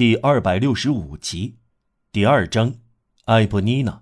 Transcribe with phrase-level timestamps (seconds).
[0.00, 1.58] 第二百六十五集，
[2.10, 2.76] 第二章，
[3.26, 4.00] 艾布妮娜，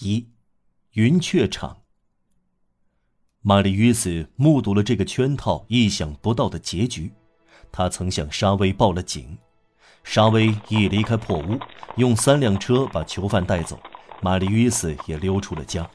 [0.00, 0.26] 一，
[0.94, 1.82] 云雀场。
[3.40, 7.12] 玛丽约斯目睹了这个圈套意想不到的结局，
[7.70, 9.38] 他曾向沙威报了警。
[10.02, 11.60] 沙威一离开破屋，
[11.94, 13.78] 用三辆车把囚犯带走，
[14.20, 15.88] 玛丽约斯也溜出了家。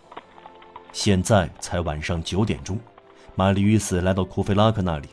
[0.93, 2.79] 现在才晚上九点钟，
[3.35, 5.09] 玛丽约斯来到库菲拉克那里。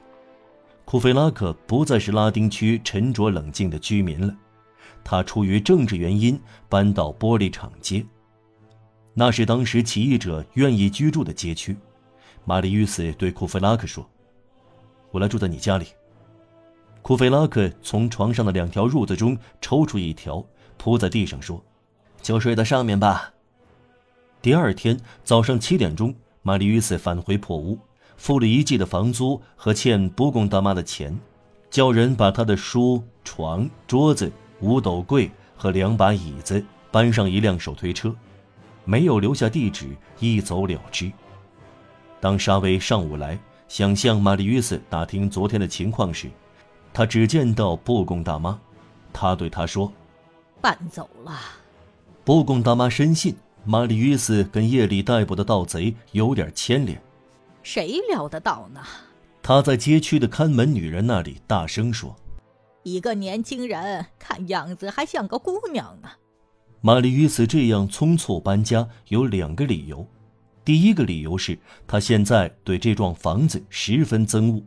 [0.91, 4.37] 库菲拉克不再是拉丁区沉着冷静的居民了，
[5.05, 6.37] 他出于政治原因
[6.69, 8.05] 搬到玻璃厂街，
[9.15, 11.77] 那是当时起义者愿意居住的街区。
[12.45, 14.05] 玛丽·与斯对库菲拉克说
[15.13, 15.87] ：“我来住在你家里。”
[17.03, 20.45] 库菲拉克从床上的两条褥子中抽出一条，
[20.77, 21.65] 铺在地上说
[22.21, 23.33] ：“就睡在上面吧。”
[24.43, 27.79] 第二天早上七点钟，玛丽·与斯返回破屋。
[28.21, 31.19] 付了一季的房租和欠布贡大妈的钱，
[31.71, 34.31] 叫人把他的书、床、桌子、
[34.61, 38.15] 五斗柜和两把椅子搬上一辆手推车，
[38.85, 41.11] 没有留下地址，一走了之。
[42.21, 46.31] 当沙威上午来想向玛丽约斯打听昨天的情况时，
[46.93, 48.61] 他只见到布贡大妈，
[49.15, 49.91] 他对他说
[50.61, 51.33] ：“搬走了。”
[52.23, 57.01] 布贡大妈深信玛丽约斯跟夜里逮捕的盗贼有点牵连。
[57.63, 58.81] 谁料得到呢？
[59.43, 62.15] 他在街区的看门女人那里大声说
[62.85, 66.09] ：“一个年轻人，看样子还像个姑娘呢。”
[66.83, 70.07] 玛丽与此这样匆促搬家有两个理由：
[70.65, 74.63] 第一个理由是她现在对这幢房子十分憎恶，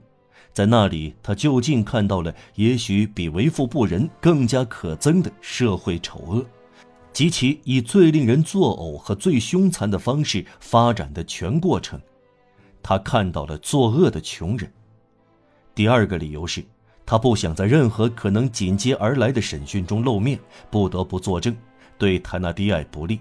[0.52, 6.46] 在那里她就近看到了也许比为富不仁更加可憎的社会丑恶，
[7.12, 12.00] 及其以最令人作呕和最凶残的方式发展的全过程。
[12.84, 14.72] 他看到了作恶的穷人。
[15.74, 16.64] 第二个理由是，
[17.06, 20.40] 他不想在任何可能紧接而来的审讯中露面，
[20.70, 21.56] 不得不作证，
[21.98, 23.20] 对泰纳迪埃不利。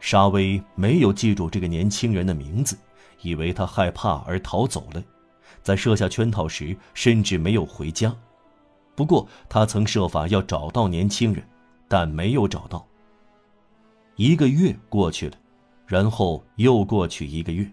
[0.00, 2.76] 沙威没有记住这个年轻人的名字，
[3.22, 5.02] 以为他害怕而逃走了，
[5.62, 8.14] 在设下圈套时甚至没有回家。
[8.94, 11.42] 不过，他曾设法要找到年轻人，
[11.88, 12.86] 但没有找到。
[14.16, 15.36] 一个月过去了，
[15.86, 17.70] 然后又过去一个月。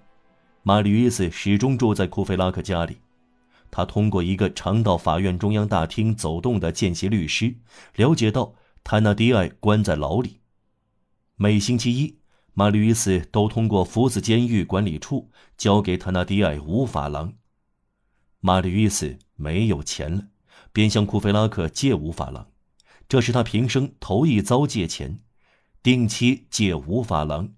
[0.63, 2.97] 玛丽约斯始终住在库菲拉克家里。
[3.71, 7.55] 他通过一个常到法院中央大厅走动的见习律师，
[7.95, 10.39] 了解到坦纳迪埃关在牢里。
[11.35, 12.17] 每星期一，
[12.53, 17.33] 玛丽约斯都通过福子监狱管理处交给坦纳迪埃五法郎。
[18.41, 20.27] 玛丽约斯没有钱了，
[20.73, 22.47] 便向库菲拉克借五法郎，
[23.07, 25.21] 这是他平生头一遭借钱，
[25.81, 27.53] 定期借五法郎。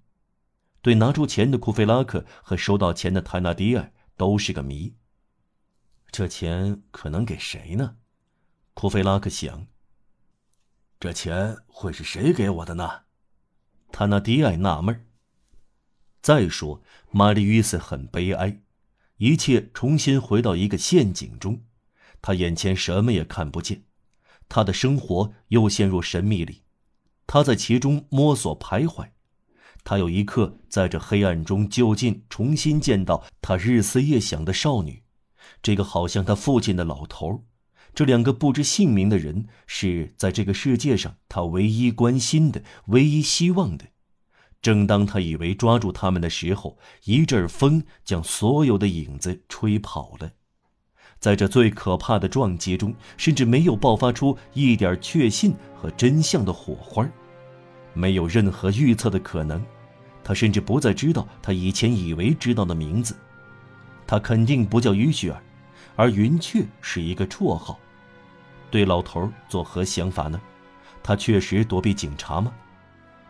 [0.83, 4.93] 对拿出钱的库菲拉克和收到钱的泰纳迪尔都是个谜。
[6.11, 7.95] 这钱可能给谁呢？
[8.73, 9.65] 库菲拉克想。
[10.99, 13.03] 这钱会是谁给我的呢？
[13.93, 15.07] 塔纳迪埃纳闷。
[16.21, 18.61] 再说，玛丽约斯很悲哀，
[19.17, 21.63] 一切重新回到一个陷阱中，
[22.21, 23.83] 他眼前什么也看不见，
[24.49, 26.63] 他的生活又陷入神秘里，
[27.25, 29.11] 他在其中摸索徘徊。
[29.83, 35.03] 他有一刻在这黑暗中就近重新见到他日思夜想的少女，
[35.61, 37.43] 这个好像他父亲的老头
[37.93, 43.85] 这两个不知姓名的人是在这个世界上他唯一关心的、唯一希望的。
[44.61, 50.31] 正当他以为抓住他们的时候，一阵风将所有的影子吹跑了。
[51.19, 57.07] 在这最可怕的撞击中，甚至没有爆发出一点确信和真相的火花，
[57.93, 59.63] 没有任何预测的可能。
[60.23, 63.15] 他甚至不再知道他以前以为知道的名字，
[64.07, 65.41] 他肯定不叫于雪儿，
[65.95, 67.77] 而云雀是一个绰号。
[68.71, 70.39] 对老头作何想法呢？
[71.03, 72.53] 他确实躲避警察吗？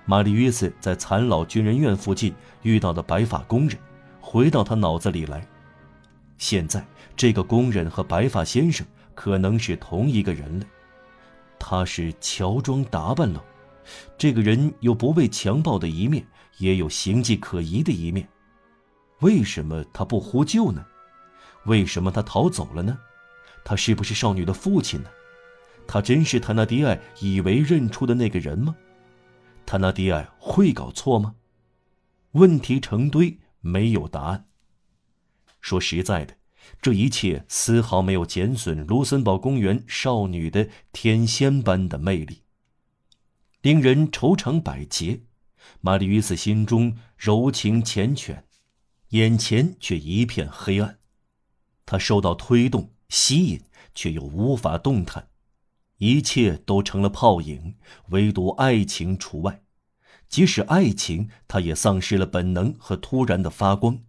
[0.05, 3.77] 玛丽约斯在残老军人院附近遇到的白发工人，
[4.21, 5.45] 回到他脑子里来。
[6.37, 6.85] 现在
[7.15, 8.85] 这个工人和白发先生
[9.15, 10.65] 可能是同一个人了。
[11.57, 13.43] 他是乔装打扮了，
[14.17, 16.25] 这个人有不畏强暴的一面。
[16.59, 18.29] 也有形迹可疑的一面，
[19.21, 20.85] 为什么他不呼救呢？
[21.65, 22.95] 为什么他逃走了呢？
[23.65, 25.09] 他是不是少女的父亲呢？
[25.87, 28.75] 他真是塔纳迪埃以为认出的那个人吗？
[29.65, 31.33] 塔纳迪埃会搞错吗？
[32.33, 34.45] 问题成堆，没有答案。
[35.59, 36.35] 说实在的，
[36.79, 42.42] 这一切丝毫没有减损卢森堡公园少女的天仙般的魅力，
[43.63, 45.21] 令人愁肠百结。
[45.79, 48.43] 玛丽·于斯心中柔情缱绻，
[49.09, 50.99] 眼前却一片黑暗。
[51.85, 53.61] 他受到推动、吸引，
[53.95, 55.29] 却又无法动弹。
[55.99, 57.75] 一切都成了泡影，
[58.09, 59.63] 唯独爱情除外。
[60.27, 64.03] 即使爱情，它也丧失了本能和突然的发光。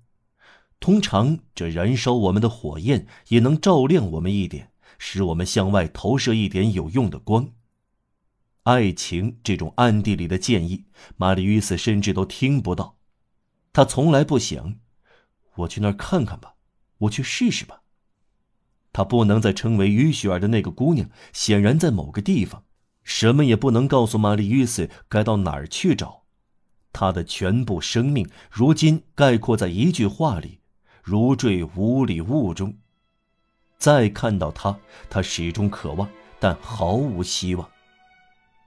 [0.80, 7.50] 通常，这燃烧我们的火焰也能照亮我们一点，使我们向外投射一点有用的光。
[8.64, 10.86] 爱情这种暗地里的建议，
[11.18, 12.96] 玛丽·与斯甚至都听不到。
[13.74, 14.76] 他从来不想，
[15.56, 16.54] 我去那儿看看吧，
[16.96, 17.82] 我去试试吧。
[18.90, 22.64] 他不能再称为于雪儿的那个姑娘，显然在某个地方，
[23.02, 26.22] 什么也不能告诉玛丽·与斯该到哪儿去找。
[26.90, 30.60] 他的全部生命如今概括在一句话里，
[31.02, 32.78] 如坠无里雾中。
[33.76, 34.78] 再看到他，
[35.10, 36.08] 他始终渴望，
[36.40, 37.68] 但毫无希望。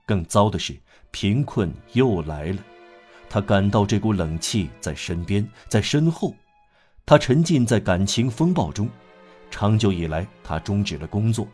[0.07, 0.75] 更糟的是，
[1.11, 2.63] 贫困又来了。
[3.29, 6.33] 他感到这股冷气在身边，在身后。
[7.05, 8.89] 他沉浸在感情风暴中。
[9.51, 11.47] 长久以来，他终止了工作。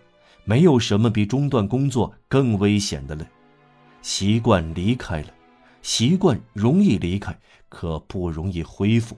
[0.45, 3.27] 没有什么比中断工作更危险的了。
[4.01, 5.33] 习惯离开了，
[5.81, 7.35] 习惯容易离开，
[7.69, 9.17] 可不容易恢复。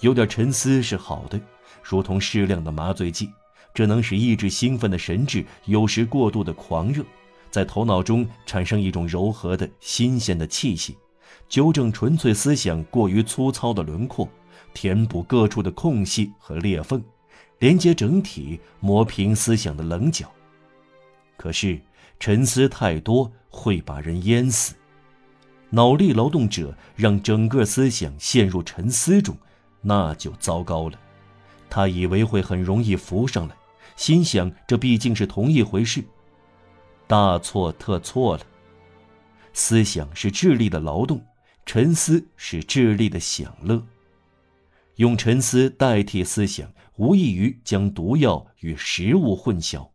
[0.00, 1.40] 有点沉思是好的，
[1.82, 3.30] 如同适量的麻醉剂，
[3.72, 7.02] 这能使抑制兴奋的神智有时过度的狂热。
[7.56, 10.94] 在头脑中产生一种柔和的新鲜的气息，
[11.48, 14.28] 纠正纯粹思想过于粗糙的轮廓，
[14.74, 17.02] 填补各处的空隙和裂缝，
[17.60, 20.30] 连接整体，磨平思想的棱角。
[21.38, 21.80] 可是
[22.20, 24.74] 沉思太多会把人淹死。
[25.70, 29.34] 脑力劳动者让整个思想陷入沉思中，
[29.80, 30.98] 那就糟糕了。
[31.70, 33.56] 他以为会很容易浮上来，
[33.96, 36.04] 心想这毕竟是同一回事。
[37.06, 38.42] 大错特错了。
[39.52, 41.24] 思想是智力的劳动，
[41.64, 43.82] 沉思是智力的享乐。
[44.96, 49.88] 用沉思代替思想，无异于将毒药与食物混淆。